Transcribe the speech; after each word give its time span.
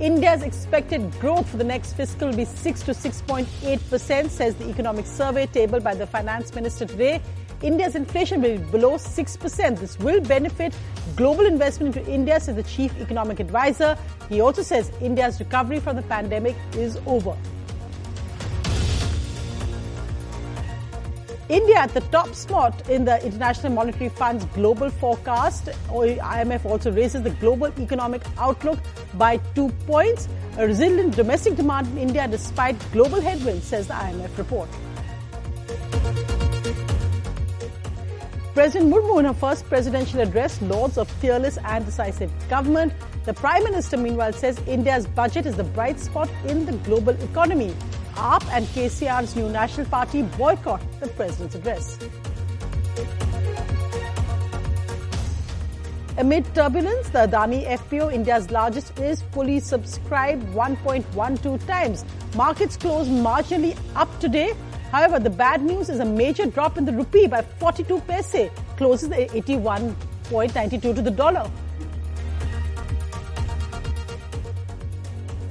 India's 0.00 0.42
expected 0.42 1.10
growth 1.20 1.48
for 1.48 1.56
the 1.56 1.64
next 1.64 1.94
fiscal 1.94 2.28
will 2.28 2.36
be 2.36 2.44
6 2.44 2.82
to 2.82 2.90
6.8%, 2.92 4.28
says 4.28 4.54
the 4.54 4.68
economic 4.68 5.06
survey 5.06 5.46
tabled 5.46 5.82
by 5.82 5.94
the 5.94 6.06
finance 6.06 6.54
minister 6.54 6.84
today. 6.84 7.22
India's 7.62 7.94
inflation 7.94 8.42
will 8.42 8.58
be 8.58 8.64
below 8.64 8.98
6%. 8.98 9.78
This 9.78 9.98
will 9.98 10.20
benefit 10.20 10.74
global 11.16 11.46
investment 11.46 11.96
into 11.96 12.10
India, 12.12 12.38
says 12.38 12.56
the 12.56 12.62
chief 12.64 12.94
economic 13.00 13.40
advisor. 13.40 13.96
He 14.28 14.42
also 14.42 14.60
says 14.60 14.92
India's 15.00 15.40
recovery 15.40 15.80
from 15.80 15.96
the 15.96 16.02
pandemic 16.02 16.56
is 16.74 16.98
over. 17.06 17.34
India 21.48 21.76
at 21.76 21.94
the 21.94 22.00
top 22.00 22.34
spot 22.34 22.90
in 22.90 23.04
the 23.04 23.24
International 23.24 23.72
Monetary 23.72 24.08
Fund's 24.08 24.44
global 24.46 24.90
forecast. 24.90 25.66
IMF 25.88 26.64
also 26.64 26.90
raises 26.90 27.22
the 27.22 27.30
global 27.30 27.68
economic 27.78 28.22
outlook 28.36 28.80
by 29.14 29.36
two 29.54 29.68
points. 29.86 30.28
A 30.58 30.66
resilient 30.66 31.14
domestic 31.14 31.54
demand 31.54 31.86
in 31.88 31.98
India 31.98 32.26
despite 32.26 32.76
global 32.92 33.20
headwinds, 33.20 33.64
says 33.64 33.86
the 33.86 33.94
IMF 33.94 34.36
report. 34.36 34.68
President 38.52 38.92
Murmu, 38.92 39.20
in 39.20 39.26
her 39.26 39.34
first 39.34 39.66
presidential 39.66 40.20
address, 40.20 40.60
lauds 40.62 40.98
of 40.98 41.08
fearless 41.08 41.58
and 41.58 41.84
decisive 41.84 42.32
government. 42.48 42.92
The 43.24 43.34
Prime 43.34 43.62
Minister, 43.62 43.96
meanwhile, 43.98 44.32
says 44.32 44.58
India's 44.66 45.06
budget 45.06 45.46
is 45.46 45.56
the 45.56 45.64
bright 45.64 46.00
spot 46.00 46.28
in 46.46 46.66
the 46.66 46.72
global 46.78 47.14
economy. 47.22 47.72
AAP 48.16 48.48
and 48.50 48.66
KCR's 48.68 49.36
new 49.36 49.48
National 49.50 49.86
Party 49.86 50.22
boycott 50.22 50.80
the 51.00 51.08
President's 51.08 51.54
address. 51.54 51.98
Amid 56.18 56.46
turbulence, 56.54 57.10
the 57.10 57.26
Adani 57.28 57.66
FPO, 57.66 58.10
India's 58.14 58.50
largest, 58.50 58.98
is 58.98 59.20
fully 59.32 59.60
subscribed 59.60 60.42
1.12 60.54 61.66
times. 61.66 62.06
Markets 62.34 62.78
closed 62.78 63.10
marginally 63.10 63.76
up 63.94 64.08
today. 64.18 64.54
However, 64.90 65.18
the 65.18 65.28
bad 65.28 65.62
news 65.62 65.90
is 65.90 66.00
a 66.00 66.06
major 66.06 66.46
drop 66.46 66.78
in 66.78 66.86
the 66.86 66.92
rupee 66.92 67.26
by 67.26 67.42
42 67.42 68.00
paise, 68.00 68.48
closes 68.78 69.10
at 69.10 69.28
81.92 69.28 70.80
to 70.80 71.02
the 71.02 71.10
dollar. 71.10 71.50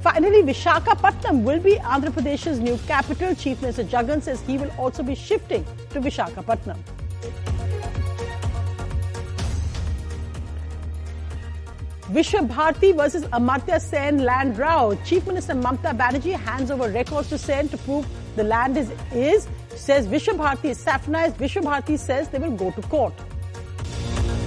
Finally, 0.06 0.40
Vishakhapatnam 0.44 1.42
will 1.42 1.58
be 1.58 1.74
Andhra 1.92 2.10
Pradesh's 2.12 2.60
new 2.60 2.78
capital. 2.86 3.34
Chief 3.34 3.60
Minister 3.60 3.82
Jagan 3.82 4.22
says 4.22 4.40
he 4.42 4.56
will 4.56 4.70
also 4.78 5.02
be 5.02 5.16
shifting 5.16 5.64
to 5.90 6.00
Vishakhapatnam. 6.00 6.76
Vishwa 12.02 12.48
Bharti 12.48 12.96
versus 12.96 13.24
Amartya 13.24 13.80
Sen 13.80 14.18
land 14.18 14.56
row. 14.56 14.96
Chief 15.04 15.26
Minister 15.26 15.54
Mamta 15.54 15.92
Banerjee 15.98 16.38
hands 16.38 16.70
over 16.70 16.88
records 16.88 17.28
to 17.30 17.36
Sen 17.36 17.68
to 17.70 17.76
prove 17.78 18.06
the 18.36 18.44
land 18.44 18.76
is, 18.76 18.92
is 19.12 19.48
says 19.74 20.06
Vishwa 20.06 20.34
Bharti 20.34 20.66
is 20.66 20.78
saffronized. 20.78 21.36
Vishwa 21.36 21.62
Bharti 21.62 21.98
says 21.98 22.28
they 22.28 22.38
will 22.38 22.52
go 22.52 22.70
to 22.70 22.82
court. 22.82 23.12